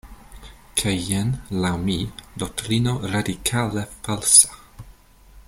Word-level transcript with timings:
Kaj 0.81 0.93
jen, 1.09 1.29
laŭ 1.65 1.73
mi, 1.89 1.97
doktrino 2.45 2.95
radikale 3.17 3.85
falsa"". 3.93 4.59